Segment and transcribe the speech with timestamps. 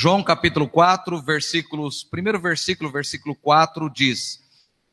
[0.00, 4.38] João capítulo 4, versículos, primeiro versículo, versículo 4 diz: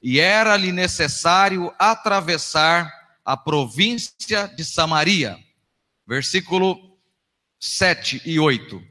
[0.02, 2.92] E era-lhe necessário atravessar
[3.24, 5.38] a província de Samaria.
[6.08, 6.98] Versículo
[7.60, 8.82] 7 e 8.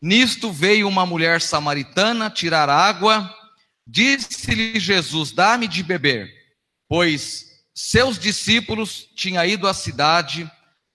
[0.00, 3.28] Nisto veio uma mulher samaritana tirar água,
[3.84, 6.30] disse-lhe Jesus: Dá-me de beber,
[6.86, 10.48] pois seus discípulos tinham ido à cidade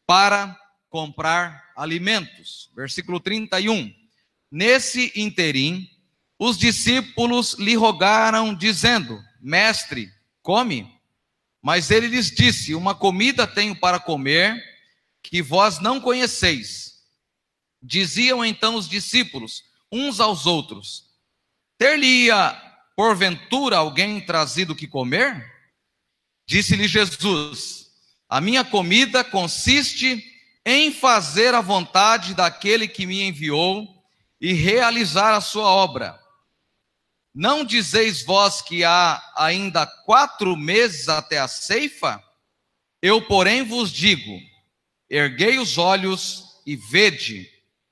[0.07, 0.57] para
[0.89, 2.71] comprar alimentos.
[2.73, 3.98] Versículo 31.
[4.51, 5.87] Nesse interim,
[6.39, 10.09] os discípulos lhe rogaram, dizendo: Mestre,
[10.41, 10.89] come.
[11.61, 14.63] Mas ele lhes disse: Uma comida tenho para comer,
[15.21, 16.99] que vós não conheceis.
[17.81, 21.05] Diziam então os discípulos, uns aos outros:
[21.77, 22.53] Ter-lhe-ia,
[22.95, 25.45] porventura, alguém trazido que comer?
[26.47, 27.91] Disse-lhe Jesus:
[28.27, 30.25] A minha comida consiste
[30.65, 33.98] em fazer a vontade daquele que me enviou
[34.39, 36.19] e realizar a sua obra.
[37.33, 42.23] Não dizeis vós que há ainda quatro meses até a ceifa?
[43.01, 44.39] Eu, porém, vos digo:
[45.09, 47.49] erguei os olhos e vede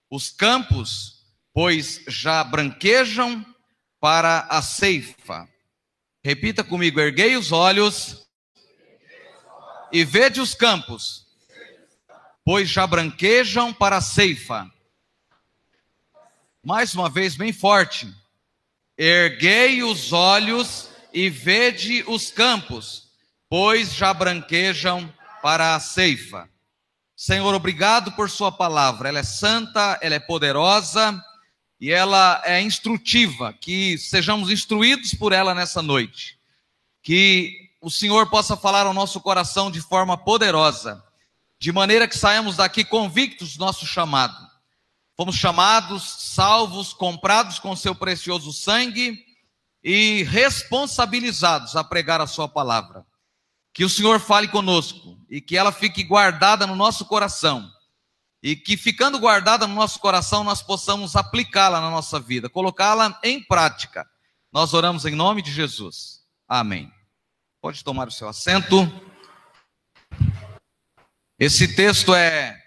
[0.09, 3.45] os campos, pois já branquejam
[4.00, 5.47] para a ceifa.
[6.23, 8.27] Repita comigo: erguei os olhos
[9.91, 11.25] e vede os campos,
[12.44, 14.69] pois já branquejam para a ceifa.
[16.63, 18.13] Mais uma vez, bem forte.
[18.97, 23.09] Erguei os olhos e vede os campos,
[23.50, 26.50] pois já branquejam para a ceifa.
[27.16, 29.09] Senhor, obrigado por Sua palavra.
[29.09, 31.23] Ela é santa, ela é poderosa
[31.80, 33.53] e ela é instrutiva.
[33.53, 36.38] Que sejamos instruídos por ela nessa noite.
[37.02, 41.03] Que o Senhor possa falar ao nosso coração de forma poderosa,
[41.59, 44.47] de maneira que saímos daqui convictos do nosso chamado
[45.17, 46.03] Fomos chamados,
[46.35, 49.17] salvos, comprados com seu precioso sangue
[49.83, 53.03] e responsabilizados a pregar a sua palavra.
[53.73, 57.67] Que o Senhor fale conosco e que ela fique guardada no nosso coração.
[58.44, 63.44] E que ficando guardada no nosso coração, nós possamos aplicá-la na nossa vida, colocá-la em
[63.44, 64.07] prática.
[64.53, 66.22] Nós oramos em nome de Jesus.
[66.47, 66.91] Amém.
[67.59, 68.88] Pode tomar o seu assento.
[71.39, 72.66] Esse texto é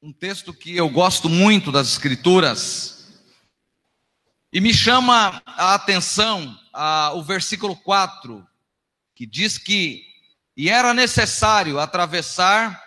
[0.00, 3.08] um texto que eu gosto muito das Escrituras,
[4.52, 8.46] e me chama a atenção a, o versículo 4,
[9.14, 10.06] que diz que
[10.56, 12.82] e era necessário atravessar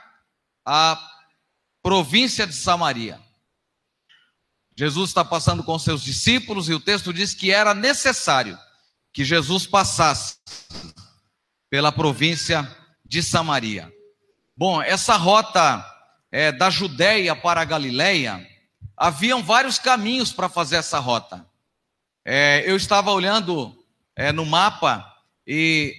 [0.66, 1.00] a
[1.82, 3.20] província de Samaria.
[4.78, 8.58] Jesus está passando com seus discípulos e o texto diz que era necessário
[9.14, 10.38] que Jesus passasse
[11.70, 12.70] pela província
[13.06, 13.92] de Samaria.
[14.58, 15.91] Bom, essa rota
[16.32, 18.48] é, da Judéia para a Galiléia,
[18.96, 21.46] haviam vários caminhos para fazer essa rota.
[22.24, 23.76] É, eu estava olhando
[24.16, 25.06] é, no mapa
[25.46, 25.96] e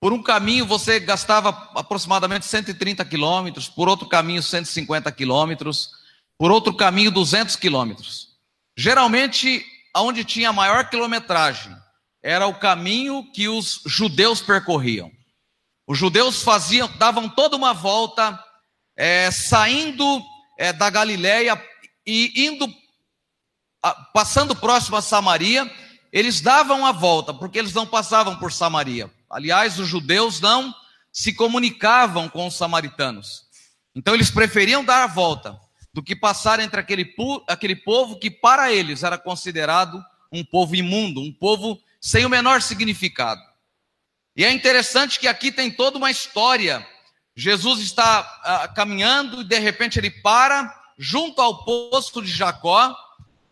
[0.00, 5.90] por um caminho você gastava aproximadamente 130 quilômetros, por outro caminho 150 quilômetros,
[6.36, 8.30] por outro caminho 200 quilômetros.
[8.76, 11.76] Geralmente, onde tinha maior quilometragem
[12.22, 15.10] era o caminho que os judeus percorriam.
[15.86, 18.42] Os judeus faziam, davam toda uma volta
[18.96, 20.22] é, saindo
[20.58, 21.60] é, da Galiléia
[22.06, 22.66] e indo,
[23.82, 25.70] a, passando próximo a Samaria,
[26.12, 29.10] eles davam a volta, porque eles não passavam por Samaria.
[29.30, 30.74] Aliás, os judeus não
[31.12, 33.44] se comunicavam com os samaritanos.
[33.94, 35.58] Então eles preferiam dar a volta
[35.92, 37.14] do que passar entre aquele,
[37.46, 42.62] aquele povo que para eles era considerado um povo imundo, um povo sem o menor
[42.62, 43.40] significado.
[44.34, 46.86] E é interessante que aqui tem toda uma história
[47.34, 52.94] Jesus está ah, caminhando e de repente ele para junto ao poço de Jacó.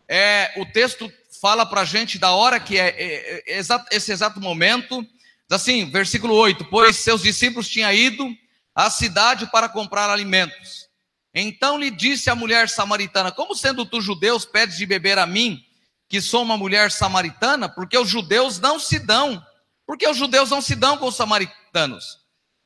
[0.08, 1.10] É, o texto
[1.40, 5.06] fala para a gente da hora que é, é, é esse exato momento.
[5.50, 8.28] Assim, versículo 8: Pois seus discípulos tinham ido
[8.74, 10.88] à cidade para comprar alimentos.
[11.34, 15.64] Então lhe disse a mulher samaritana: Como sendo tu judeus, pedes de beber a mim,
[16.08, 17.68] que sou uma mulher samaritana?
[17.68, 19.44] Porque os judeus não se dão.
[19.86, 22.19] Porque os judeus não se dão com os samaritanos.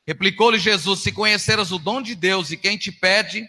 [0.07, 3.47] Replicou-lhe Jesus: Se conheceras o dom de Deus e quem te pede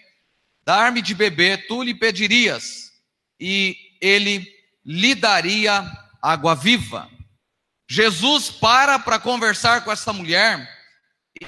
[0.65, 2.91] dar-me de beber, tu lhe pedirias,
[3.39, 4.45] e ele
[4.85, 5.85] lhe daria
[6.21, 7.09] água viva.
[7.89, 10.69] Jesus para para conversar com essa mulher,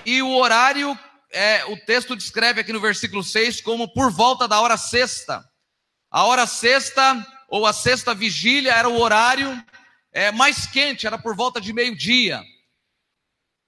[0.05, 0.96] e o horário,
[1.32, 5.44] é, o texto descreve aqui no versículo 6 como por volta da hora sexta.
[6.10, 9.62] A hora sexta, ou a sexta vigília, era o horário
[10.12, 12.43] é, mais quente, era por volta de meio-dia.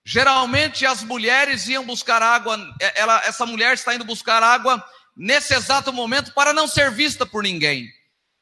[0.05, 4.83] Geralmente as mulheres iam buscar água, é, ela, essa mulher está indo buscar água
[5.17, 7.89] nesse exato momento para não ser vista por ninguém.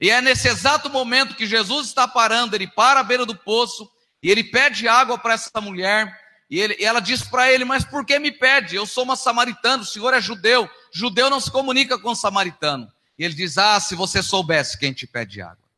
[0.01, 3.91] E é nesse exato momento que Jesus está parando, ele para à beira do poço
[4.23, 6.17] e ele pede água para essa mulher.
[6.51, 8.77] E, ele, e ela diz para ele: Mas por que me pede?
[8.77, 10.69] Eu sou uma samaritana, o senhor é judeu.
[10.93, 12.91] Judeu não se comunica com samaritano.
[13.19, 15.69] E ele diz: Ah, se você soubesse quem te pede água.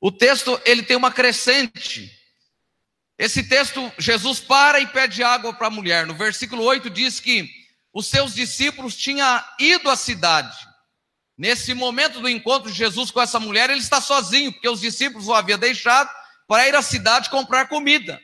[0.00, 2.12] O texto ele tem uma crescente.
[3.18, 6.06] Esse texto, Jesus para e pede água para a mulher.
[6.06, 7.50] No versículo 8 diz que
[7.92, 10.56] os seus discípulos tinham ido à cidade.
[11.36, 15.28] Nesse momento do encontro de Jesus com essa mulher, ele está sozinho, porque os discípulos
[15.28, 16.10] o haviam deixado
[16.46, 18.20] para ir à cidade comprar comida.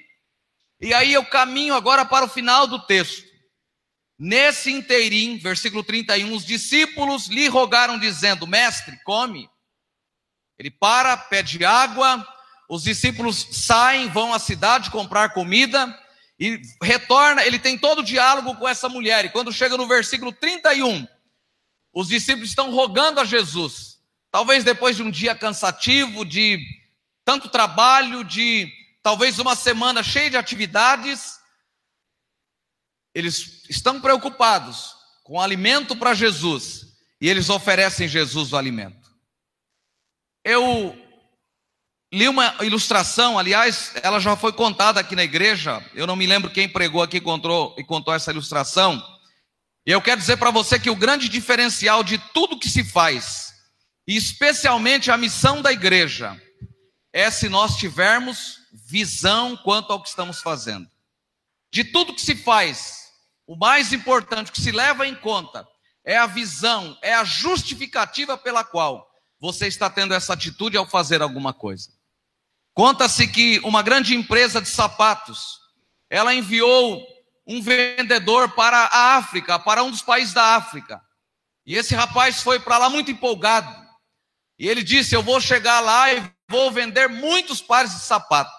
[0.81, 3.25] E aí eu caminho agora para o final do texto.
[4.19, 9.49] Nesse inteirinho, versículo 31, os discípulos lhe rogaram, dizendo: Mestre, come.
[10.59, 12.27] Ele para, pede água,
[12.73, 15.95] os discípulos saem, vão à cidade comprar comida
[16.41, 17.45] e retorna.
[17.45, 19.27] Ele tem todo o diálogo com essa mulher.
[19.27, 21.07] E quando chega no versículo 31,
[21.93, 23.99] os discípulos estão rogando a Jesus.
[24.31, 26.67] Talvez depois de um dia cansativo, de
[27.27, 28.73] tanto trabalho, de
[29.03, 31.39] talvez uma semana cheia de atividades,
[33.15, 36.87] eles estão preocupados com alimento para Jesus
[37.21, 39.15] e eles oferecem Jesus o alimento.
[40.43, 40.99] Eu
[42.13, 45.83] li uma ilustração, aliás, ela já foi contada aqui na igreja.
[45.95, 49.03] Eu não me lembro quem pregou aqui e contou, e contou essa ilustração.
[49.87, 53.55] E eu quero dizer para você que o grande diferencial de tudo que se faz,
[54.07, 56.39] e especialmente a missão da igreja,
[57.13, 60.87] é se nós tivermos visão quanto ao que estamos fazendo.
[61.73, 63.09] De tudo que se faz,
[63.47, 65.67] o mais importante que se leva em conta
[66.05, 69.11] é a visão, é a justificativa pela qual
[69.41, 72.02] você está tendo essa atitude ao fazer alguma coisa.
[72.75, 75.59] Conta-se que uma grande empresa de sapatos,
[76.09, 77.07] ela enviou
[77.47, 81.01] um vendedor para a África, para um dos países da África.
[81.67, 83.75] E esse rapaz foi para lá muito empolgado.
[84.59, 88.53] E ele disse: Eu vou chegar lá e vou vender muitos pares de sapato.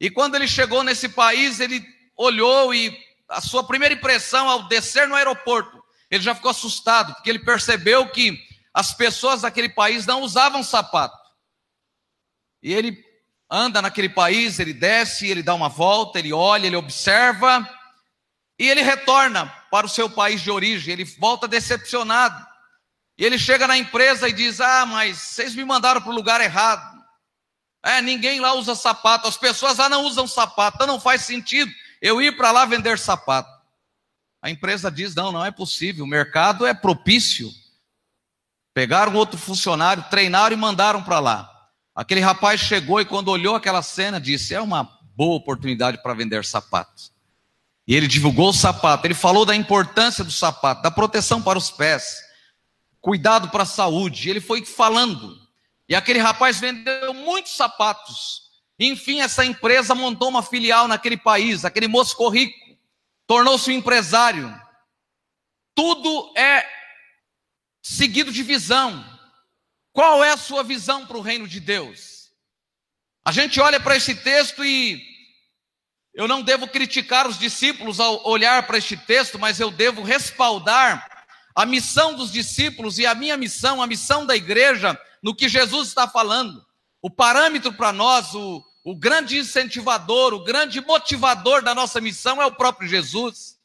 [0.00, 1.84] E quando ele chegou nesse país, ele
[2.16, 2.96] olhou e
[3.28, 8.08] a sua primeira impressão ao descer no aeroporto, ele já ficou assustado, porque ele percebeu
[8.10, 8.38] que
[8.72, 11.18] as pessoas daquele país não usavam sapato.
[12.62, 12.92] E ele
[13.50, 17.68] anda naquele país, ele desce, ele dá uma volta, ele olha, ele observa,
[18.58, 22.46] e ele retorna para o seu país de origem, ele volta decepcionado.
[23.16, 26.40] E ele chega na empresa e diz: Ah, mas vocês me mandaram para o lugar
[26.40, 26.98] errado.
[27.84, 31.72] É, ninguém lá usa sapato, as pessoas lá não usam sapato, então não faz sentido
[32.02, 33.50] eu ir para lá vender sapato.
[34.42, 37.50] A empresa diz: Não, não é possível, o mercado é propício.
[38.74, 41.57] Pegaram outro funcionário, treinaram e mandaram para lá.
[41.98, 44.84] Aquele rapaz chegou e, quando olhou aquela cena, disse: É uma
[45.16, 47.12] boa oportunidade para vender sapatos.
[47.88, 51.72] E ele divulgou o sapato, ele falou da importância do sapato, da proteção para os
[51.72, 52.22] pés,
[53.00, 54.30] cuidado para a saúde.
[54.30, 55.36] Ele foi falando.
[55.88, 58.42] E aquele rapaz vendeu muitos sapatos.
[58.78, 61.64] Enfim, essa empresa montou uma filial naquele país.
[61.64, 62.56] Aquele moço ficou rico,
[63.26, 64.54] tornou-se um empresário.
[65.74, 66.64] Tudo é
[67.82, 69.17] seguido de visão.
[69.98, 72.30] Qual é a sua visão para o reino de Deus?
[73.24, 75.02] A gente olha para esse texto e
[76.14, 81.26] eu não devo criticar os discípulos ao olhar para este texto, mas eu devo respaldar
[81.52, 85.88] a missão dos discípulos e a minha missão, a missão da igreja, no que Jesus
[85.88, 86.64] está falando.
[87.02, 92.46] O parâmetro para nós, o, o grande incentivador, o grande motivador da nossa missão é
[92.46, 93.57] o próprio Jesus.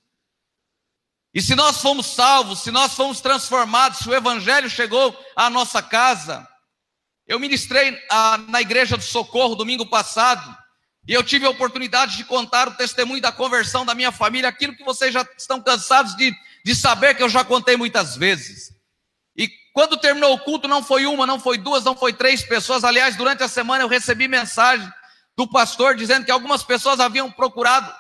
[1.33, 5.81] E se nós fomos salvos, se nós fomos transformados, se o Evangelho chegou à nossa
[5.81, 6.47] casa,
[7.25, 10.55] eu ministrei a, na Igreja do Socorro domingo passado,
[11.07, 14.75] e eu tive a oportunidade de contar o testemunho da conversão da minha família, aquilo
[14.75, 18.71] que vocês já estão cansados de, de saber, que eu já contei muitas vezes.
[19.35, 22.83] E quando terminou o culto, não foi uma, não foi duas, não foi três pessoas.
[22.83, 24.87] Aliás, durante a semana eu recebi mensagem
[25.35, 27.91] do pastor dizendo que algumas pessoas haviam procurado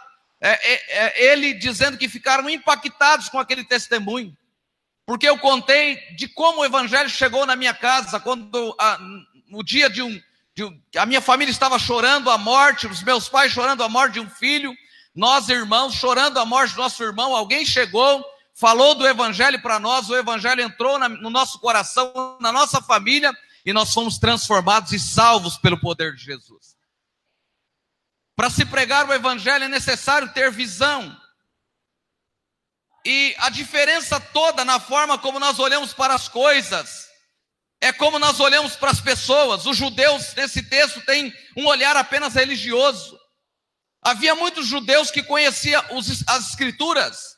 [0.45, 4.35] é, é, é, ele dizendo que ficaram impactados com aquele testemunho,
[5.05, 8.99] porque eu contei de como o evangelho chegou na minha casa, quando a,
[9.47, 10.21] no dia de um,
[10.53, 14.13] de um, a minha família estava chorando a morte, os meus pais chorando a morte
[14.13, 14.75] de um filho,
[15.15, 18.21] nós irmãos chorando a morte do nosso irmão, alguém chegou,
[18.53, 23.33] falou do evangelho para nós, o evangelho entrou na, no nosso coração, na nossa família,
[23.65, 26.72] e nós fomos transformados e salvos pelo poder de Jesus.
[28.35, 31.15] Para se pregar o evangelho é necessário ter visão.
[33.05, 37.07] E a diferença toda na forma como nós olhamos para as coisas
[37.81, 39.65] é como nós olhamos para as pessoas.
[39.65, 43.19] Os judeus, nesse texto, têm um olhar apenas religioso.
[44.01, 45.83] Havia muitos judeus que conheciam
[46.27, 47.37] as escrituras,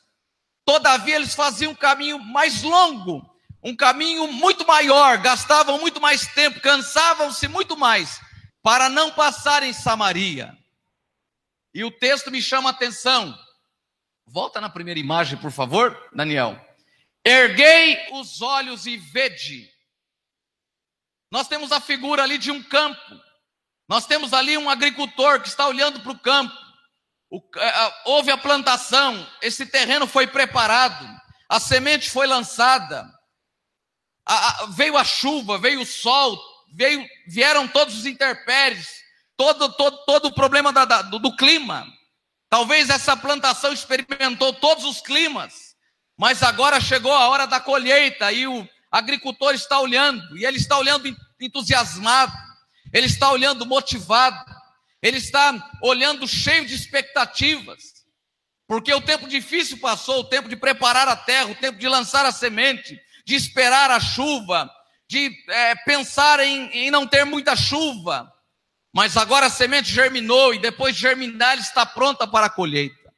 [0.64, 3.36] todavia eles faziam um caminho mais longo
[3.66, 8.20] um caminho muito maior, gastavam muito mais tempo, cansavam-se muito mais
[8.62, 10.56] para não passar em Samaria.
[11.76, 13.38] E o texto me chama a atenção.
[14.24, 16.58] Volta na primeira imagem, por favor, Daniel.
[17.22, 19.70] Erguei os olhos e vede.
[21.30, 23.20] Nós temos a figura ali de um campo.
[23.86, 26.56] Nós temos ali um agricultor que está olhando para o campo.
[27.58, 31.06] É, houve a plantação, esse terreno foi preparado,
[31.46, 33.06] a semente foi lançada,
[34.24, 36.40] a, a, veio a chuva, veio o sol,
[36.72, 39.04] veio, vieram todos os intempéries,
[39.36, 41.86] todo, todo, todo o problema da, da, do, do clima.
[42.48, 45.74] Talvez essa plantação experimentou todos os climas,
[46.16, 50.78] mas agora chegou a hora da colheita e o agricultor está olhando, e ele está
[50.78, 52.32] olhando entusiasmado,
[52.92, 54.38] ele está olhando motivado,
[55.02, 55.52] ele está
[55.82, 57.82] olhando cheio de expectativas,
[58.66, 62.24] porque o tempo difícil passou, o tempo de preparar a terra, o tempo de lançar
[62.24, 64.70] a semente, de esperar a chuva,
[65.08, 68.32] de é, pensar em, em não ter muita chuva,
[68.96, 73.12] mas agora a semente germinou e depois de germinar, está pronta para a colheita.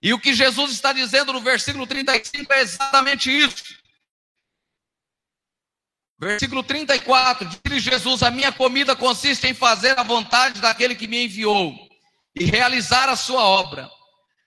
[0.00, 3.64] E o que Jesus está dizendo no versículo 35 é exatamente isso.
[6.18, 11.26] Versículo 34, diz Jesus: A minha comida consiste em fazer a vontade daquele que me
[11.26, 11.74] enviou
[12.34, 13.90] e realizar a sua obra.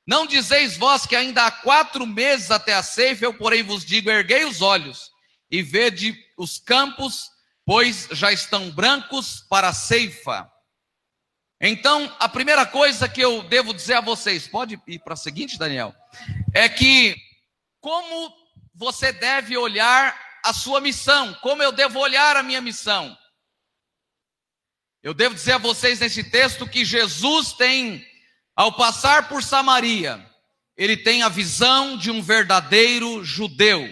[0.08, 4.10] Não dizeis vós que ainda há quatro meses até a ceifa, eu, porém, vos digo:
[4.10, 5.12] erguei os olhos
[5.52, 7.30] e vede os campos,
[7.72, 10.51] pois já estão brancos para a ceifa.
[11.62, 15.58] Então, a primeira coisa que eu devo dizer a vocês, pode ir para a seguinte,
[15.58, 15.96] Daniel,
[16.54, 17.16] é que
[17.80, 18.36] como
[18.75, 23.18] você deve olhar a sua missão, como eu devo olhar a minha missão.
[25.01, 28.06] Eu devo dizer a vocês nesse texto que Jesus tem,
[28.54, 30.30] ao passar por Samaria,
[30.75, 33.88] ele tem a visão de um verdadeiro judeu.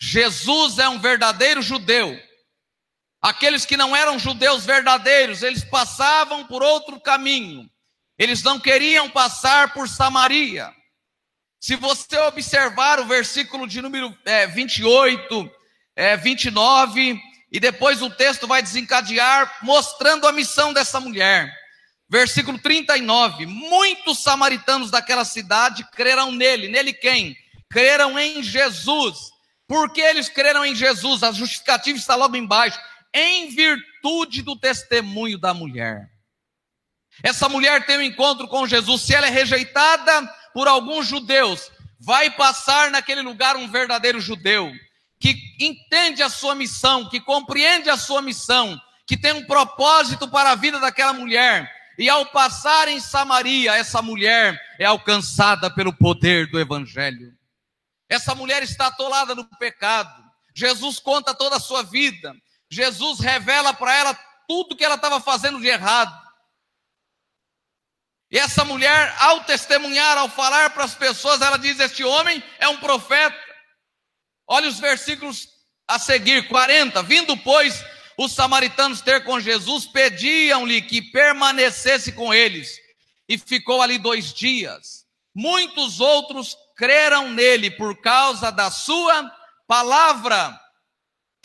[0.00, 2.27] Jesus é um verdadeiro judeu.
[3.20, 7.68] Aqueles que não eram judeus verdadeiros, eles passavam por outro caminho.
[8.18, 10.72] Eles não queriam passar por Samaria.
[11.60, 15.50] Se você observar o versículo de número é, 28
[15.96, 17.20] é, 29,
[17.50, 21.52] e depois o texto vai desencadear mostrando a missão dessa mulher.
[22.08, 26.68] Versículo 39: Muitos samaritanos daquela cidade creram nele.
[26.68, 27.36] Nele quem?
[27.68, 29.30] Creram em Jesus.
[29.66, 31.22] Por que eles creram em Jesus?
[31.22, 32.78] A justificativa está logo embaixo.
[33.12, 36.10] Em virtude do testemunho da mulher.
[37.22, 39.02] Essa mulher tem um encontro com Jesus.
[39.02, 44.72] Se ela é rejeitada por alguns judeus, vai passar naquele lugar um verdadeiro judeu
[45.20, 50.52] que entende a sua missão, que compreende a sua missão, que tem um propósito para
[50.52, 51.68] a vida daquela mulher.
[51.98, 57.36] E ao passar em Samaria, essa mulher é alcançada pelo poder do Evangelho.
[58.08, 60.22] Essa mulher está atolada no pecado.
[60.54, 62.34] Jesus conta toda a sua vida.
[62.70, 64.14] Jesus revela para ela
[64.46, 66.28] tudo que ela estava fazendo de errado.
[68.30, 72.68] E essa mulher, ao testemunhar, ao falar para as pessoas, ela diz: Este homem é
[72.68, 73.36] um profeta.
[74.46, 75.48] Olha os versículos
[75.86, 77.02] a seguir, 40.
[77.02, 77.82] Vindo, pois,
[78.18, 82.78] os samaritanos ter com Jesus, pediam-lhe que permanecesse com eles.
[83.26, 85.06] E ficou ali dois dias.
[85.34, 89.30] Muitos outros creram nele por causa da sua
[89.66, 90.58] palavra.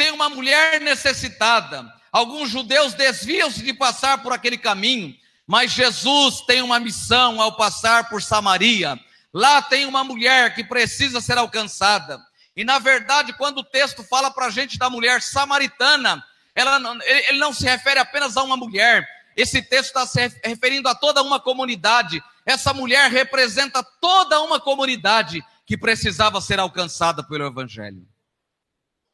[0.03, 1.89] Tem uma mulher necessitada.
[2.12, 5.15] Alguns judeus desviam-se de passar por aquele caminho,
[5.48, 9.00] mas Jesus tem uma missão ao passar por Samaria.
[9.33, 12.19] Lá tem uma mulher que precisa ser alcançada.
[12.53, 16.22] E na verdade, quando o texto fala para a gente da mulher samaritana,
[16.53, 19.07] ela, ele não se refere apenas a uma mulher.
[19.38, 22.22] Esse texto está se referindo a toda uma comunidade.
[22.45, 28.05] Essa mulher representa toda uma comunidade que precisava ser alcançada pelo Evangelho.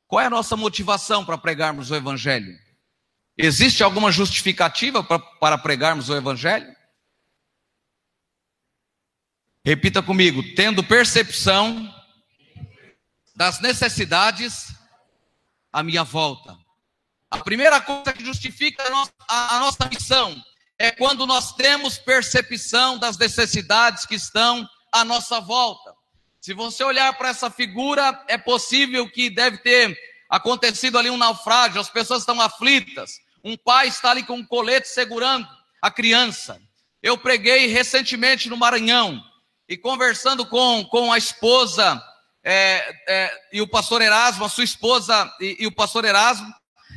[0.09, 2.57] Qual é a nossa motivação para pregarmos o Evangelho?
[3.37, 6.75] Existe alguma justificativa para, pregarmos o Evangelho?
[9.63, 11.93] Repita comigo: tendo percepção
[13.35, 14.73] das necessidades
[15.71, 16.57] à minha volta.
[17.29, 20.43] A primeira coisa que justifica a nossa, a, a nossa missão
[20.79, 25.88] é quando nós temos percepção das necessidades que estão à nossa volta.
[26.41, 29.97] Se você olhar para essa figura, é possível que deve ter
[30.29, 33.19] acontecido ali um naufrágio, as pessoas estão aflitas.
[33.43, 35.47] Um pai está ali com um colete segurando
[35.81, 36.61] a criança.
[37.03, 39.21] Eu preguei recentemente no Maranhão
[39.67, 42.01] e conversando com, com a esposa
[42.43, 46.53] é, é, e o pastor Erasmo, a sua esposa e, e o pastor Erasmo,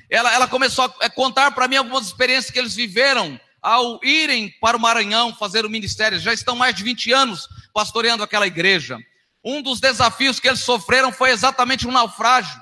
[0.08, 4.50] ela, ela começou a é, contar para mim algumas experiências que eles viveram ao irem
[4.60, 6.18] para o Maranhão fazer o ministério.
[6.18, 8.98] Já estão mais de 20 anos pastoreando aquela igreja.
[9.44, 12.60] Um dos desafios que eles sofreram foi exatamente um naufrágio.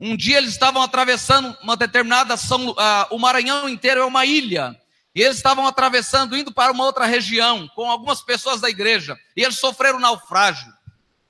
[0.00, 2.76] Um dia eles estavam atravessando uma determinada São, uh,
[3.10, 4.76] o Maranhão inteiro é uma ilha.
[5.14, 9.18] E eles estavam atravessando, indo para uma outra região, com algumas pessoas da igreja.
[9.36, 10.72] E eles sofreram naufrágio.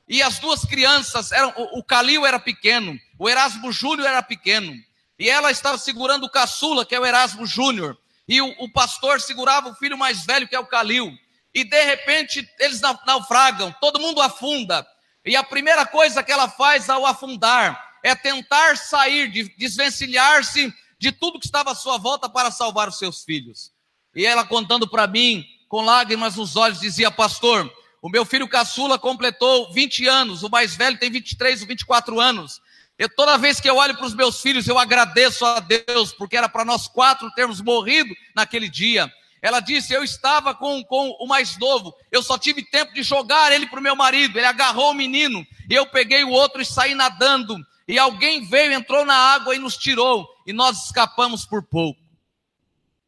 [0.08, 4.74] E as duas crianças, eram, o, o Calil era pequeno, o Erasmo Júnior era pequeno.
[5.18, 7.96] E ela estava segurando o caçula, que é o Erasmo Júnior.
[8.26, 11.12] E o, o, pastor segurava o filho mais velho, que é o Calil.
[11.58, 14.86] E de repente eles naufragam, todo mundo afunda.
[15.24, 21.10] E a primeira coisa que ela faz ao afundar é tentar sair, de, desvencilhar-se de
[21.10, 23.72] tudo que estava à sua volta para salvar os seus filhos.
[24.14, 27.68] E ela contando para mim, com lágrimas nos olhos, dizia: Pastor,
[28.00, 32.60] o meu filho caçula completou 20 anos, o mais velho tem 23 ou 24 anos.
[32.96, 36.36] E toda vez que eu olho para os meus filhos, eu agradeço a Deus, porque
[36.36, 39.12] era para nós quatro termos morrido naquele dia.
[39.40, 43.52] Ela disse: Eu estava com, com o mais novo, eu só tive tempo de jogar
[43.52, 44.38] ele para o meu marido.
[44.38, 47.56] Ele agarrou o menino, e eu peguei o outro e saí nadando.
[47.86, 52.00] E alguém veio, entrou na água e nos tirou, e nós escapamos por pouco.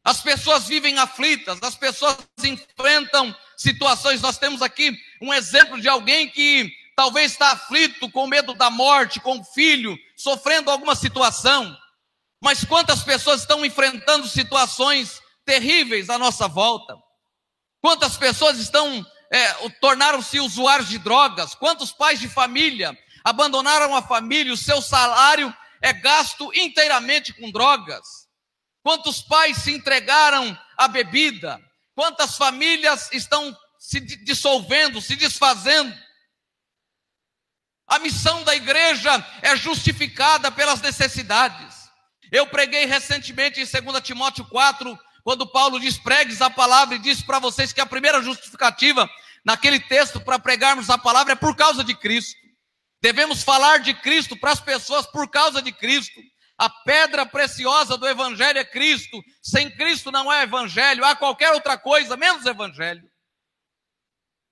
[0.03, 4.21] As pessoas vivem aflitas, as pessoas enfrentam situações.
[4.21, 9.19] Nós temos aqui um exemplo de alguém que talvez está aflito, com medo da morte,
[9.19, 11.77] com o filho, sofrendo alguma situação.
[12.41, 16.95] Mas quantas pessoas estão enfrentando situações terríveis à nossa volta?
[17.81, 21.53] Quantas pessoas estão é, tornaram-se usuários de drogas?
[21.55, 24.53] Quantos pais de família abandonaram a família?
[24.53, 28.29] O seu salário é gasto inteiramente com drogas?
[28.81, 31.59] Quantos pais se entregaram à bebida?
[31.93, 35.93] Quantas famílias estão se dissolvendo, se desfazendo?
[37.87, 41.91] A missão da igreja é justificada pelas necessidades.
[42.31, 47.23] Eu preguei recentemente em 2 Timóteo 4, quando Paulo diz: pregues a palavra, e disse
[47.23, 49.09] para vocês que a primeira justificativa
[49.43, 52.39] naquele texto para pregarmos a palavra é por causa de Cristo.
[53.01, 56.21] Devemos falar de Cristo para as pessoas por causa de Cristo.
[56.57, 59.19] A pedra preciosa do Evangelho é Cristo.
[59.41, 61.03] Sem Cristo não é Evangelho.
[61.03, 63.09] Há qualquer outra coisa menos Evangelho.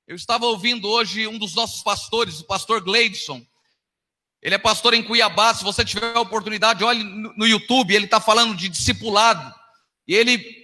[0.07, 3.45] Eu estava ouvindo hoje um dos nossos pastores, o pastor Gleidson.
[4.41, 5.53] Ele é pastor em Cuiabá.
[5.53, 7.93] Se você tiver a oportunidade, olhe no YouTube.
[7.93, 9.53] Ele está falando de discipulado.
[10.07, 10.58] E ele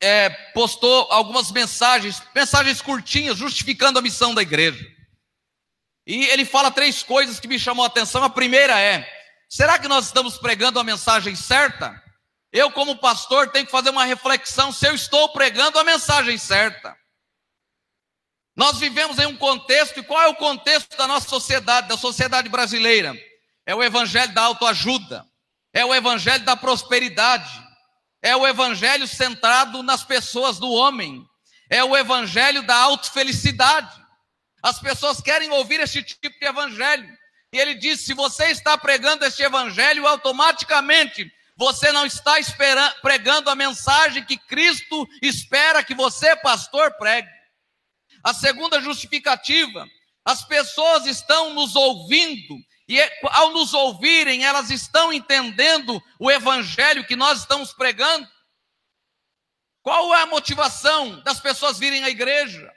[0.00, 4.84] é, postou algumas mensagens, mensagens curtinhas, justificando a missão da igreja.
[6.06, 8.24] E ele fala três coisas que me chamou a atenção.
[8.24, 9.06] A primeira é
[9.50, 12.00] Será que nós estamos pregando a mensagem certa?
[12.52, 16.96] Eu, como pastor, tenho que fazer uma reflexão se eu estou pregando a mensagem certa.
[18.54, 22.48] Nós vivemos em um contexto, e qual é o contexto da nossa sociedade, da sociedade
[22.48, 23.12] brasileira?
[23.66, 25.26] É o evangelho da autoajuda,
[25.72, 27.50] é o evangelho da prosperidade,
[28.22, 31.26] é o evangelho centrado nas pessoas do homem,
[31.68, 33.98] é o evangelho da autofelicidade.
[34.62, 37.08] As pessoas querem ouvir este tipo de evangelho.
[37.52, 42.36] E ele diz: se você está pregando este evangelho, automaticamente você não está
[43.02, 47.28] pregando a mensagem que Cristo espera que você, pastor, pregue.
[48.24, 49.86] A segunda justificativa:
[50.24, 52.56] as pessoas estão nos ouvindo,
[52.90, 58.26] e é, ao nos ouvirem, elas estão entendendo o evangelho que nós estamos pregando.
[59.80, 62.68] Qual é a motivação das pessoas virem à igreja?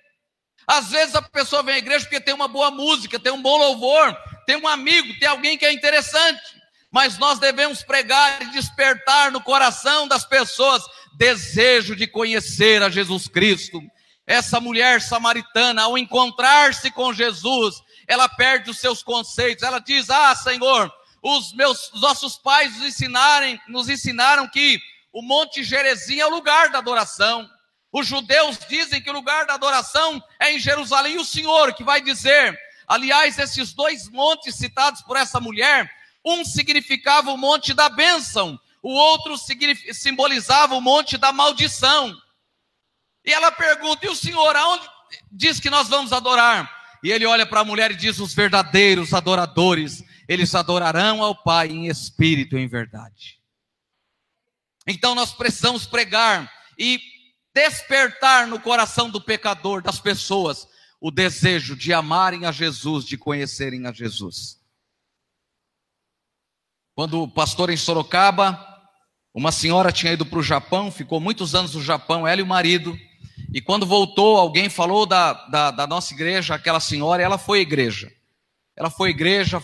[0.67, 3.57] Às vezes a pessoa vem à igreja porque tem uma boa música, tem um bom
[3.57, 6.43] louvor, tem um amigo, tem alguém que é interessante.
[6.91, 10.83] Mas nós devemos pregar e despertar no coração das pessoas
[11.17, 13.81] desejo de conhecer a Jesus Cristo.
[14.27, 19.63] Essa mulher samaritana, ao encontrar-se com Jesus, ela perde os seus conceitos.
[19.63, 24.79] Ela diz: Ah, Senhor, os meus os nossos pais nos, ensinarem, nos ensinaram que
[25.11, 27.49] o Monte Gerezim é o lugar da adoração.
[27.91, 31.13] Os judeus dizem que o lugar da adoração é em Jerusalém.
[31.13, 35.89] E o Senhor que vai dizer, aliás, esses dois montes citados por essa mulher,
[36.25, 39.35] um significava o monte da bênção, o outro
[39.93, 42.13] simbolizava o monte da maldição.
[43.23, 44.89] E ela pergunta: e o Senhor, aonde
[45.31, 46.82] diz que nós vamos adorar?
[47.03, 51.67] E ele olha para a mulher e diz: os verdadeiros adoradores, eles adorarão ao Pai
[51.67, 53.41] em espírito e em verdade.
[54.87, 57.01] Então nós precisamos pregar e
[57.53, 60.67] despertar no coração do pecador, das pessoas,
[60.99, 64.59] o desejo de amarem a Jesus, de conhecerem a Jesus.
[66.95, 68.59] Quando o pastor em Sorocaba,
[69.33, 72.47] uma senhora tinha ido para o Japão, ficou muitos anos no Japão, ela e o
[72.47, 72.97] marido,
[73.53, 77.59] e quando voltou, alguém falou da, da, da nossa igreja, aquela senhora, e ela foi
[77.59, 78.11] à igreja.
[78.75, 79.61] Ela foi à igreja,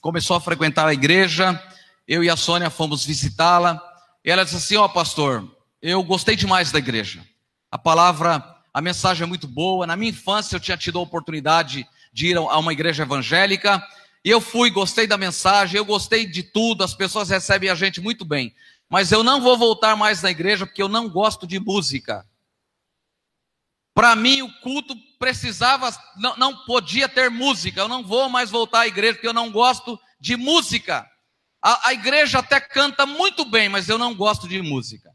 [0.00, 1.62] começou a frequentar a igreja,
[2.06, 3.80] eu e a Sônia fomos visitá-la,
[4.24, 5.48] e ela disse assim: Ó, oh, pastor,
[5.80, 7.24] eu gostei demais da igreja.
[7.70, 8.42] A palavra,
[8.74, 9.86] a mensagem é muito boa.
[9.86, 13.80] Na minha infância eu tinha tido a oportunidade de ir a uma igreja evangélica
[14.24, 18.00] E eu fui, gostei da mensagem, eu gostei de tudo, as pessoas recebem a gente
[18.00, 18.52] muito bem.
[18.88, 22.26] Mas eu não vou voltar mais na igreja porque eu não gosto de música.
[23.98, 27.80] Para mim, o culto precisava, não, não podia ter música.
[27.80, 31.04] Eu não vou mais voltar à igreja porque eu não gosto de música.
[31.60, 35.10] A, a igreja até canta muito bem, mas eu não gosto de música.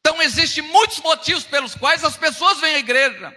[0.00, 3.32] Então, existem muitos motivos pelos quais as pessoas vêm à igreja,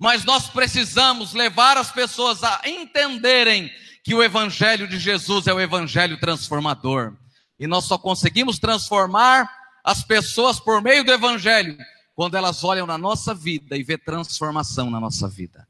[0.00, 3.70] mas nós precisamos levar as pessoas a entenderem
[4.02, 7.16] que o Evangelho de Jesus é o Evangelho transformador.
[7.56, 9.48] E nós só conseguimos transformar
[9.84, 11.78] as pessoas por meio do Evangelho
[12.20, 15.66] quando elas olham na nossa vida e vê transformação na nossa vida.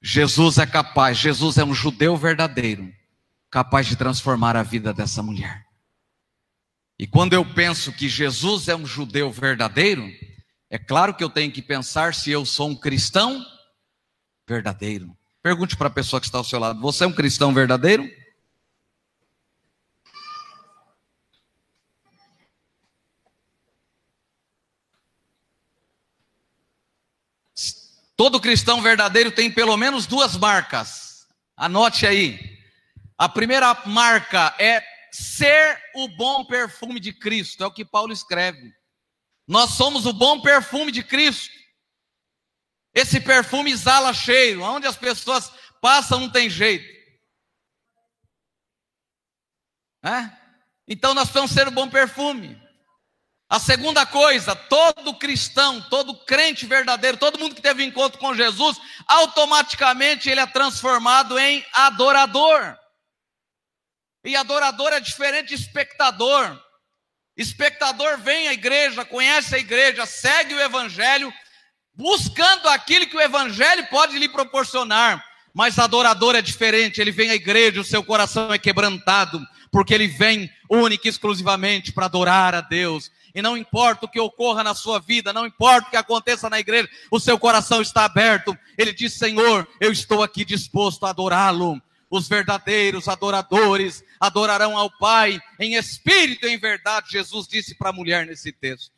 [0.00, 2.90] Jesus é capaz, Jesus é um judeu verdadeiro,
[3.50, 5.66] capaz de transformar a vida dessa mulher.
[6.98, 10.10] E quando eu penso que Jesus é um judeu verdadeiro,
[10.70, 13.44] é claro que eu tenho que pensar se eu sou um cristão
[14.48, 15.14] verdadeiro.
[15.42, 18.10] Pergunte para a pessoa que está ao seu lado: você é um cristão verdadeiro?
[28.22, 31.26] Todo cristão verdadeiro tem pelo menos duas marcas.
[31.56, 32.38] Anote aí.
[33.18, 34.80] A primeira marca é
[35.10, 38.72] ser o bom perfume de Cristo, é o que Paulo escreve.
[39.44, 41.52] Nós somos o bom perfume de Cristo.
[42.94, 46.86] Esse perfume exala cheiro, onde as pessoas passam não tem jeito.
[50.04, 50.30] É?
[50.86, 52.61] Então nós precisamos ser o bom perfume.
[53.52, 58.80] A segunda coisa, todo cristão, todo crente verdadeiro, todo mundo que teve encontro com Jesus,
[59.06, 62.74] automaticamente ele é transformado em adorador.
[64.24, 66.58] E adorador é diferente de espectador.
[67.36, 71.30] Espectador vem à igreja, conhece a igreja, segue o evangelho,
[71.94, 75.22] buscando aquilo que o evangelho pode lhe proporcionar.
[75.52, 80.08] Mas adorador é diferente, ele vem à igreja, o seu coração é quebrantado, porque ele
[80.08, 84.74] vem única e exclusivamente para adorar a Deus e não importa o que ocorra na
[84.74, 88.56] sua vida, não importa o que aconteça na igreja, o seu coração está aberto.
[88.76, 91.80] Ele diz: Senhor, eu estou aqui disposto a adorá-lo.
[92.10, 97.92] Os verdadeiros adoradores adorarão ao Pai em espírito e em verdade, Jesus disse para a
[97.92, 98.92] mulher nesse texto.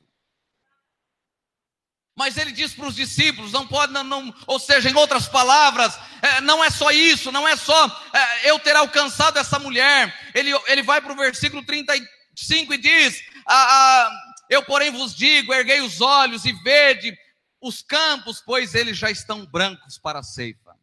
[2.16, 5.98] Mas ele diz para os discípulos: não pode, não, não, ou seja, em outras palavras,
[6.22, 10.12] é, não é só isso, não é só é, eu ter alcançado essa mulher.
[10.34, 15.52] Ele, ele vai para o versículo 35 e diz: ah, ah, eu, porém, vos digo:
[15.52, 17.16] erguei os olhos e vede
[17.60, 20.76] os campos, pois eles já estão brancos para a ceifa.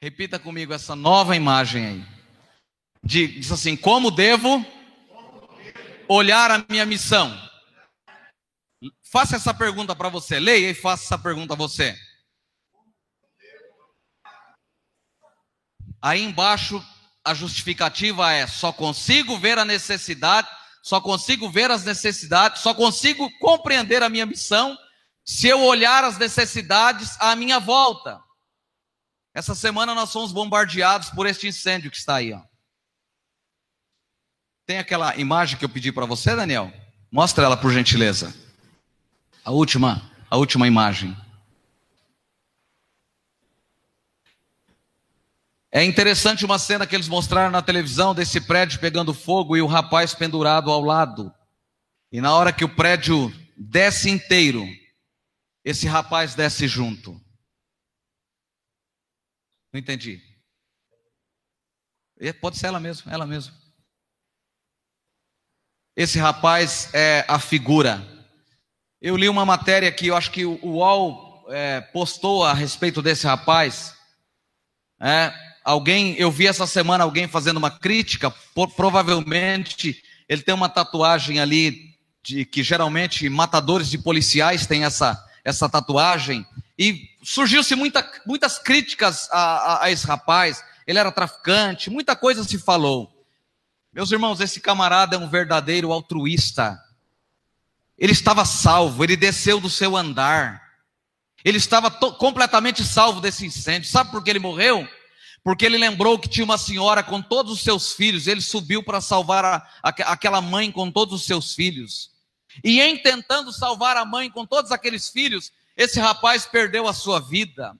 [0.00, 2.06] Repita comigo essa nova imagem aí.
[3.02, 4.64] Diz assim: como devo
[6.08, 7.32] olhar a minha missão?
[9.10, 10.38] Faça essa pergunta para você.
[10.38, 11.96] Leia e faça essa pergunta a você.
[16.00, 16.84] Aí embaixo
[17.24, 20.48] a justificativa é: só consigo ver a necessidade,
[20.82, 24.76] só consigo ver as necessidades, só consigo compreender a minha missão
[25.24, 28.20] se eu olhar as necessidades à minha volta.
[29.32, 32.32] Essa semana nós fomos bombardeados por este incêndio que está aí.
[32.32, 32.40] Ó.
[34.66, 36.72] Tem aquela imagem que eu pedi para você, Daniel?
[37.10, 38.34] Mostra ela por gentileza.
[39.44, 41.16] A última, a última imagem.
[45.76, 49.66] É interessante uma cena que eles mostraram na televisão desse prédio pegando fogo e o
[49.66, 51.34] rapaz pendurado ao lado.
[52.12, 54.64] E na hora que o prédio desce inteiro,
[55.64, 57.20] esse rapaz desce junto.
[59.72, 60.22] Não entendi.
[62.40, 63.52] Pode ser ela mesmo, ela mesmo.
[65.96, 68.00] Esse rapaz é a figura.
[69.00, 73.26] Eu li uma matéria que eu acho que o UOL é, postou a respeito desse
[73.26, 73.98] rapaz.
[75.00, 80.68] É, Alguém, eu vi essa semana alguém fazendo uma crítica, por, provavelmente ele tem uma
[80.68, 86.46] tatuagem ali de que geralmente matadores de policiais têm essa essa tatuagem
[86.78, 90.64] e surgiu-se muita, muitas críticas a, a, a esse rapaz.
[90.86, 93.12] Ele era traficante, muita coisa se falou.
[93.92, 96.80] Meus irmãos, esse camarada é um verdadeiro altruísta.
[97.96, 100.62] Ele estava salvo, ele desceu do seu andar.
[101.44, 103.88] Ele estava completamente salvo desse incêndio.
[103.88, 104.88] Sabe por que ele morreu?
[105.44, 109.02] Porque ele lembrou que tinha uma senhora com todos os seus filhos, ele subiu para
[109.02, 112.10] salvar a, a, aquela mãe com todos os seus filhos.
[112.64, 117.20] E em tentando salvar a mãe com todos aqueles filhos, esse rapaz perdeu a sua
[117.20, 117.76] vida.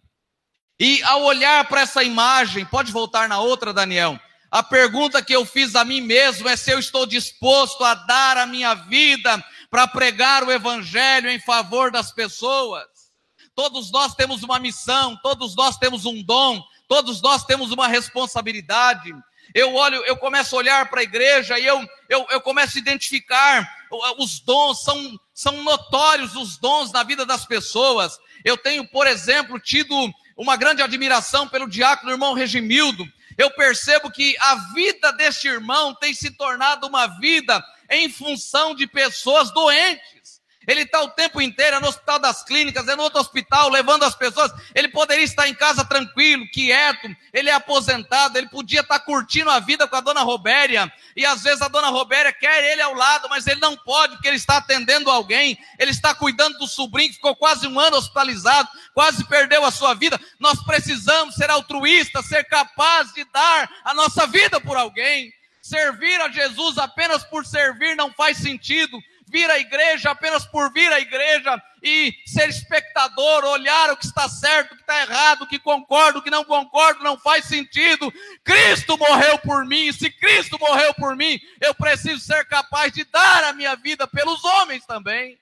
[0.79, 4.20] E ao olhar para essa imagem, pode voltar na outra, Daniel.
[4.50, 8.37] A pergunta que eu fiz a mim mesmo é se eu estou disposto a dar
[8.37, 12.85] a minha vida para pregar o evangelho em favor das pessoas.
[13.55, 19.12] Todos nós temos uma missão, todos nós temos um dom, todos nós temos uma responsabilidade.
[19.55, 22.81] Eu olho, eu começo a olhar para a igreja e eu, eu, eu começo a
[22.81, 23.68] identificar
[24.18, 28.18] os dons, são, são notórios os dons na vida das pessoas.
[28.44, 29.94] Eu tenho, por exemplo, tido
[30.37, 33.07] uma grande admiração pelo diácono irmão Regimildo.
[33.37, 38.87] Eu percebo que a vida deste irmão tem se tornado uma vida em função de
[38.87, 40.23] pessoas doentes.
[40.66, 44.05] Ele está o tempo inteiro é no hospital das clínicas, é no outro hospital, levando
[44.05, 44.53] as pessoas.
[44.74, 47.14] Ele poderia estar em casa tranquilo, quieto.
[47.33, 50.92] Ele é aposentado, ele podia estar curtindo a vida com a dona Robéria.
[51.16, 54.29] E às vezes a dona Robéria quer ele ao lado, mas ele não pode, porque
[54.29, 55.59] ele está atendendo alguém.
[55.79, 59.94] Ele está cuidando do sobrinho que ficou quase um ano hospitalizado, quase perdeu a sua
[59.94, 60.20] vida.
[60.38, 65.33] Nós precisamos ser altruístas, ser capazes de dar a nossa vida por alguém.
[65.64, 70.92] Servir a Jesus apenas por servir não faz sentido vir à igreja apenas por vir
[70.92, 75.46] à igreja e ser espectador, olhar o que está certo, o que está errado, o
[75.46, 78.12] que concordo, o que não concordo, não faz sentido.
[78.42, 83.44] Cristo morreu por mim, se Cristo morreu por mim, eu preciso ser capaz de dar
[83.44, 85.38] a minha vida pelos homens também.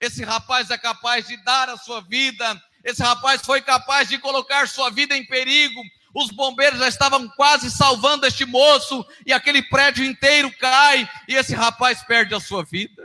[0.00, 4.66] Esse rapaz é capaz de dar a sua vida, esse rapaz foi capaz de colocar
[4.66, 5.80] sua vida em perigo,
[6.14, 11.54] os bombeiros já estavam quase salvando este moço, e aquele prédio inteiro cai, e esse
[11.54, 13.02] rapaz perde a sua vida.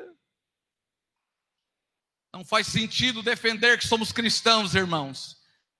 [2.33, 5.37] Não faz sentido defender que somos cristãos, irmãos,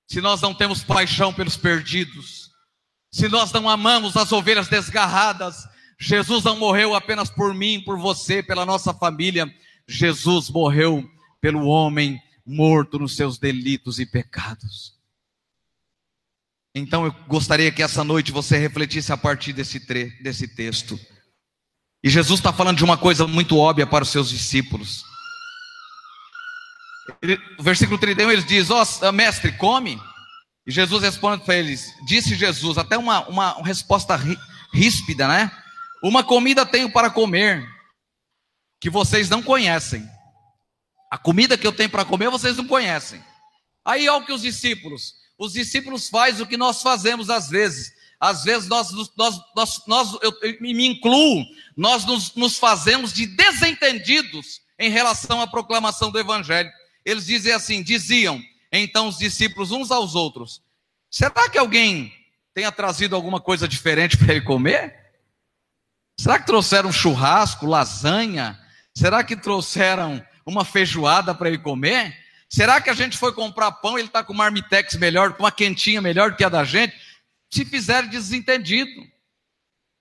[0.08, 2.50] se nós não temos paixão pelos perdidos,
[3.12, 5.68] se nós não amamos as ovelhas desgarradas.
[6.00, 9.52] Jesus não morreu apenas por mim, por você, pela nossa família.
[9.88, 11.04] Jesus morreu
[11.42, 14.97] pelo homem morto nos seus delitos e pecados.
[16.78, 19.80] Então eu gostaria que essa noite você refletisse a partir desse,
[20.22, 21.00] desse texto.
[22.04, 25.04] E Jesus está falando de uma coisa muito óbvia para os seus discípulos.
[27.22, 30.00] Ele, o versículo 31 ele diz: Ó oh, mestre, come.
[30.66, 34.20] E Jesus responde para eles: Disse Jesus, até uma, uma, uma resposta
[34.74, 35.52] ríspida, né?
[36.04, 37.68] Uma comida tenho para comer,
[38.80, 40.08] que vocês não conhecem.
[41.10, 43.24] A comida que eu tenho para comer, vocês não conhecem.
[43.84, 47.94] Aí, olha o que os discípulos, os discípulos fazem o que nós fazemos às vezes.
[48.20, 51.46] Às vezes nós, nós, nós, nós eu, eu me incluo,
[51.76, 56.70] nós nos, nos fazemos de desentendidos em relação à proclamação do Evangelho.
[57.06, 60.62] Eles dizem assim: diziam então os discípulos uns aos outros:
[61.12, 62.12] será que alguém
[62.54, 64.96] tenha trazido alguma coisa diferente para ele comer?
[66.20, 68.60] Será que trouxeram churrasco, lasanha?
[68.96, 72.18] Será que trouxeram uma feijoada para ele comer?
[72.50, 75.44] Será que a gente foi comprar pão e ele está com uma marmitex melhor, com
[75.44, 76.96] uma quentinha melhor do que a da gente?
[77.50, 79.06] Se fizer desentendido.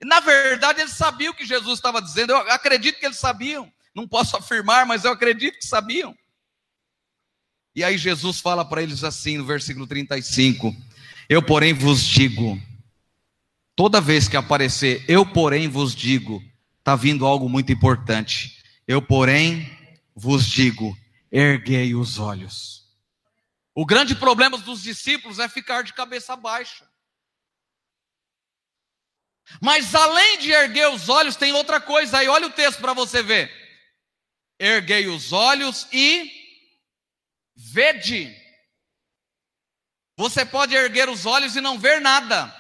[0.05, 2.33] Na verdade, eles sabiam o que Jesus estava dizendo.
[2.33, 3.71] Eu acredito que eles sabiam.
[3.95, 6.17] Não posso afirmar, mas eu acredito que sabiam.
[7.75, 10.75] E aí Jesus fala para eles assim no versículo 35:
[11.29, 12.61] Eu, porém, vos digo,
[13.75, 16.43] toda vez que aparecer, eu, porém, vos digo,
[16.79, 18.63] está vindo algo muito importante.
[18.87, 19.71] Eu, porém,
[20.15, 20.97] vos digo,
[21.31, 22.87] erguei os olhos.
[23.75, 26.89] O grande problema dos discípulos é ficar de cabeça baixa.
[29.61, 32.29] Mas além de erguer os olhos, tem outra coisa aí.
[32.29, 33.51] Olha o texto para você ver.
[34.59, 36.33] Erguei os olhos e
[37.55, 38.35] vede.
[40.17, 42.55] Você pode erguer os olhos e não ver nada,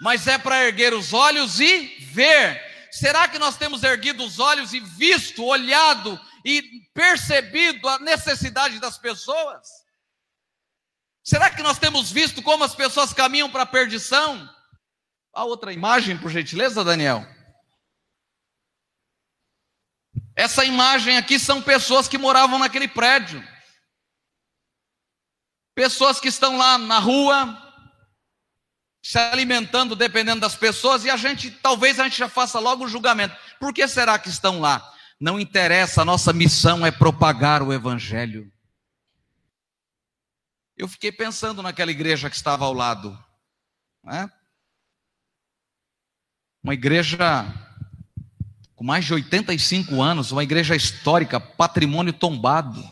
[0.00, 2.62] mas é para erguer os olhos e ver.
[2.92, 8.98] Será que nós temos erguido os olhos e visto, olhado e percebido a necessidade das
[8.98, 9.66] pessoas?
[11.22, 14.48] Será que nós temos visto como as pessoas caminham para a perdição?
[15.32, 17.26] A outra imagem, por gentileza, Daniel.
[20.36, 23.42] Essa imagem aqui são pessoas que moravam naquele prédio.
[25.74, 27.60] Pessoas que estão lá na rua,
[29.02, 32.88] se alimentando dependendo das pessoas, e a gente, talvez a gente já faça logo o
[32.88, 33.36] julgamento.
[33.58, 34.93] Por que será que estão lá?
[35.20, 38.52] Não interessa, a nossa missão é propagar o Evangelho.
[40.76, 43.16] Eu fiquei pensando naquela igreja que estava ao lado.
[44.02, 44.28] Né?
[46.62, 47.46] Uma igreja
[48.74, 52.82] com mais de 85 anos, uma igreja histórica, patrimônio tombado.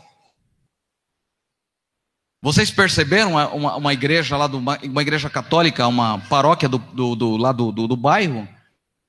[2.41, 7.37] Vocês perceberam uma, uma, igreja lá, do, uma igreja católica, uma paróquia do, do, do
[7.37, 8.47] lá do, do, do bairro?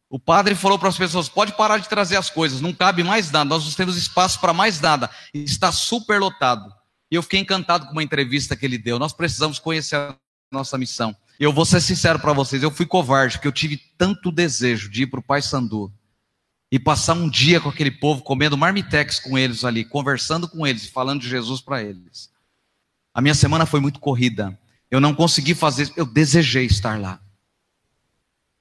[0.08, 3.30] O padre falou para as pessoas: pode parar de trazer as coisas, não cabe mais
[3.30, 6.72] nada, nós não temos espaço para mais nada, está super lotado.
[7.10, 8.98] E eu fiquei encantado com uma entrevista que ele deu.
[8.98, 10.16] Nós precisamos conhecer a
[10.52, 11.14] nossa missão.
[11.38, 15.02] Eu vou ser sincero para vocês, eu fui covarde, porque eu tive tanto desejo de
[15.02, 15.92] ir para o Pai Sandu
[16.70, 20.84] e passar um dia com aquele povo, comendo marmitex com eles ali, conversando com eles
[20.84, 22.30] e falando de Jesus para eles.
[23.12, 24.58] A minha semana foi muito corrida.
[24.90, 27.20] Eu não consegui fazer, eu desejei estar lá.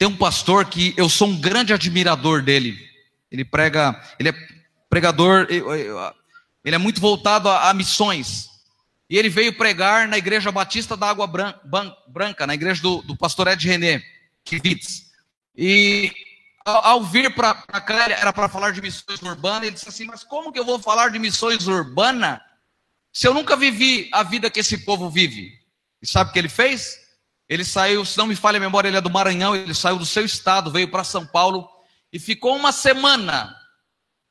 [0.04, 2.78] Tem um pastor que eu sou um grande admirador dele.
[3.32, 4.34] Ele prega, ele é
[4.90, 8.50] pregador, ele é muito voltado a, a missões.
[9.10, 13.48] E ele veio pregar na Igreja Batista da Água Branca, na igreja do, do pastor
[13.48, 14.04] Ed René,
[14.44, 15.06] Kivitz.
[15.56, 16.12] E
[16.66, 20.22] ao, ao vir para cá, era para falar de missões urbanas, ele disse assim: Mas
[20.26, 22.42] como que eu vou falar de missões urbanas
[23.14, 25.54] se eu nunca vivi a vida que esse povo vive?
[26.02, 27.03] E sabe o que ele fez?
[27.48, 30.06] Ele saiu, se não me falha a memória, ele é do Maranhão, ele saiu do
[30.06, 31.68] seu estado, veio para São Paulo
[32.12, 33.56] e ficou uma semana.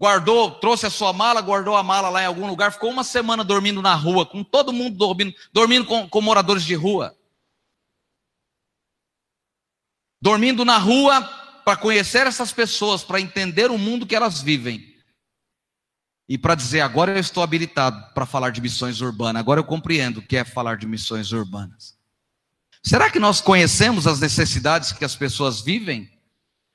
[0.01, 3.44] Guardou, trouxe a sua mala, guardou a mala lá em algum lugar, ficou uma semana
[3.44, 7.16] dormindo na rua, com todo mundo dormindo, dormindo com, com moradores de rua.
[10.20, 11.20] Dormindo na rua
[11.64, 14.92] para conhecer essas pessoas, para entender o mundo que elas vivem.
[16.29, 20.18] E para dizer, agora eu estou habilitado para falar de missões urbanas, agora eu compreendo
[20.18, 22.01] o que é falar de missões urbanas.
[22.85, 26.11] Será que nós conhecemos as necessidades que as pessoas vivem?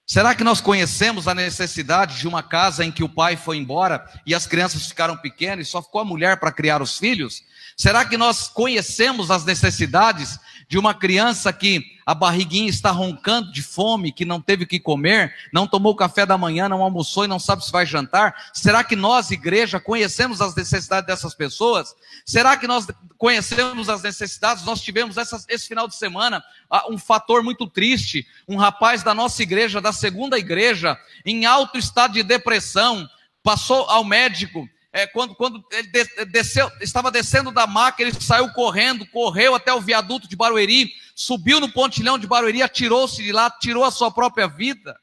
[0.10, 4.10] Será que nós conhecemos a necessidade de uma casa em que o pai foi embora
[4.26, 7.43] e as crianças ficaram pequenas e só ficou a mulher para criar os filhos?
[7.76, 13.62] Será que nós conhecemos as necessidades de uma criança que a barriguinha está roncando de
[13.62, 17.27] fome, que não teve o que comer, não tomou café da manhã, não almoçou e
[17.27, 18.49] não sabe se vai jantar?
[18.53, 21.93] Será que nós, igreja, conhecemos as necessidades dessas pessoas?
[22.25, 24.63] Será que nós conhecemos as necessidades?
[24.63, 28.25] Nós tivemos essa, esse final de semana ah, um fator muito triste.
[28.47, 33.08] Um rapaz da nossa igreja, da segunda igreja, em alto estado de depressão,
[33.43, 35.88] passou ao médico é, quando, quando ele
[36.25, 41.60] desceu, estava descendo da maca, ele saiu correndo, correu até o viaduto de Barueri, subiu
[41.60, 44.99] no pontilhão de Barueri, atirou-se de lá, tirou a sua própria vida.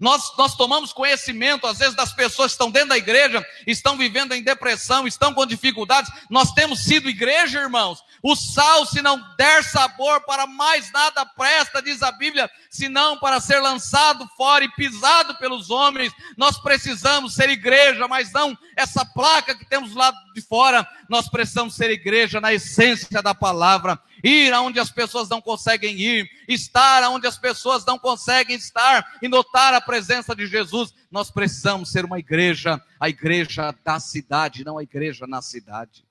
[0.00, 4.34] Nós, nós tomamos conhecimento, às vezes, das pessoas que estão dentro da igreja, estão vivendo
[4.34, 6.10] em depressão, estão com dificuldades.
[6.28, 8.02] Nós temos sido igreja, irmãos.
[8.22, 13.40] O sal, se não der sabor, para mais nada presta, diz a Bíblia, senão para
[13.40, 16.12] ser lançado fora e pisado pelos homens.
[16.36, 20.86] Nós precisamos ser igreja, mas não essa placa que temos lá de fora.
[21.08, 26.28] Nós precisamos ser igreja na essência da palavra ir aonde as pessoas não conseguem ir,
[26.48, 30.92] estar aonde as pessoas não conseguem estar e notar a presença de Jesus.
[31.10, 36.07] Nós precisamos ser uma igreja, a igreja da cidade, não a igreja na cidade.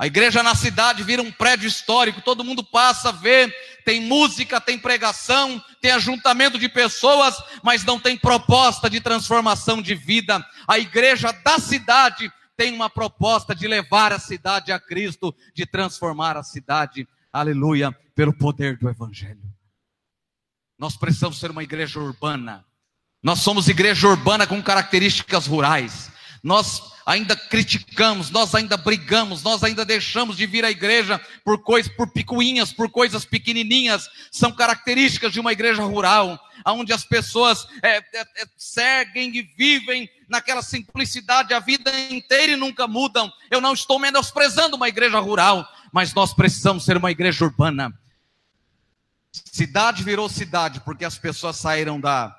[0.00, 4.78] A igreja na cidade vira um prédio histórico, todo mundo passa, vê, tem música, tem
[4.78, 10.42] pregação, tem ajuntamento de pessoas, mas não tem proposta de transformação de vida.
[10.66, 16.34] A igreja da cidade tem uma proposta de levar a cidade a Cristo, de transformar
[16.34, 19.42] a cidade, aleluia, pelo poder do Evangelho.
[20.78, 22.64] Nós precisamos ser uma igreja urbana.
[23.22, 26.10] Nós somos igreja urbana com características rurais.
[26.42, 31.92] Nós ainda criticamos, nós ainda brigamos, nós ainda deixamos de vir à igreja por coisas,
[31.92, 34.08] por picuinhas, por coisas pequenininhas.
[34.30, 40.08] São características de uma igreja rural, onde as pessoas é, é, é, seguem e vivem
[40.28, 43.30] naquela simplicidade a vida inteira e nunca mudam.
[43.50, 47.92] Eu não estou menosprezando uma igreja rural, mas nós precisamos ser uma igreja urbana.
[49.30, 52.34] Cidade virou cidade porque as pessoas saíram da,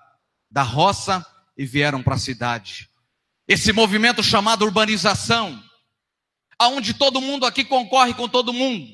[0.50, 2.91] da roça e vieram para a cidade.
[3.52, 5.62] Esse movimento chamado urbanização,
[6.58, 8.88] aonde todo mundo aqui concorre com todo mundo.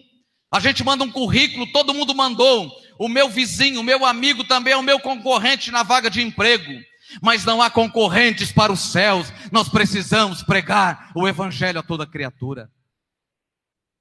[0.52, 2.72] A gente manda um currículo, todo mundo mandou.
[2.98, 6.74] O meu vizinho, o meu amigo também é o meu concorrente na vaga de emprego
[7.22, 9.32] mas não há concorrentes para os céus.
[9.52, 12.70] Nós precisamos pregar o evangelho a toda criatura.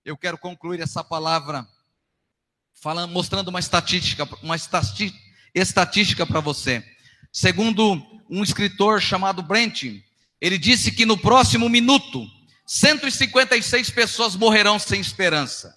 [0.04, 1.66] Eu quero concluir essa palavra
[2.82, 4.56] falando, mostrando uma estatística, uma
[5.54, 6.84] estatística para você.
[7.32, 9.84] Segundo um escritor chamado Brent,
[10.40, 12.24] ele disse que no próximo minuto
[12.66, 15.74] 156 pessoas morrerão sem esperança.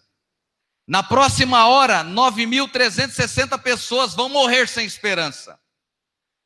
[0.88, 5.60] Na próxima hora, 9.360 pessoas vão morrer sem esperança.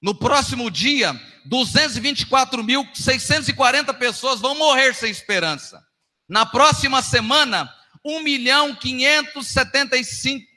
[0.01, 1.17] No próximo dia,
[1.49, 5.81] 224.640 pessoas vão morrer sem esperança.
[6.27, 10.53] Na próxima semana, 1 milhão 575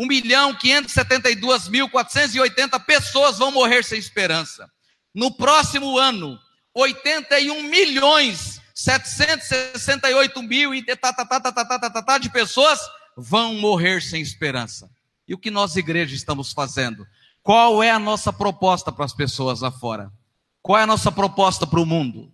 [0.00, 4.66] 1 milhão 572.480 pessoas vão morrer sem esperança.
[5.14, 6.40] No próximo ano,
[6.74, 12.80] 81 milhões 768 mil e tá, tá, tá, tá, tá, tá, tá, tá, de pessoas
[13.16, 14.90] vão morrer sem esperança.
[15.28, 17.06] E o que nós, igreja, estamos fazendo?
[17.42, 20.10] Qual é a nossa proposta para as pessoas lá fora?
[20.62, 22.32] Qual é a nossa proposta para o mundo?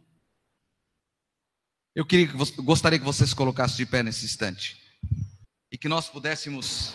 [1.95, 4.77] Eu queria, gostaria que vocês colocassem de pé nesse instante
[5.73, 6.95] e que nós pudéssemos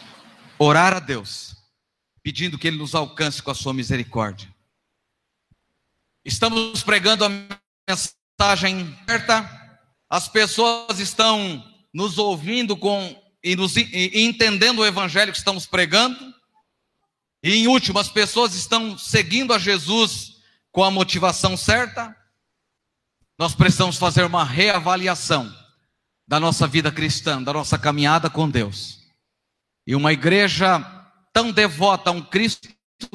[0.57, 1.55] orar a Deus,
[2.23, 4.50] pedindo que Ele nos alcance com a Sua misericórdia.
[6.23, 7.29] Estamos pregando a
[7.89, 9.49] mensagem certa,
[10.09, 11.63] as pessoas estão
[11.93, 16.17] nos ouvindo com e, nos, e entendendo o evangelho que estamos pregando.
[17.43, 20.37] E em último, as pessoas estão seguindo a Jesus
[20.71, 22.15] com a motivação certa.
[23.37, 25.51] Nós precisamos fazer uma reavaliação
[26.27, 28.99] da nossa vida cristã, da nossa caminhada com Deus.
[29.87, 30.79] E uma igreja
[31.33, 32.69] tão devota a um Cristo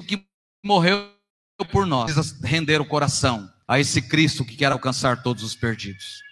[0.06, 0.26] que
[0.64, 1.15] morreu
[1.64, 6.25] por nós, precisa render o coração a esse Cristo que quer alcançar todos os perdidos.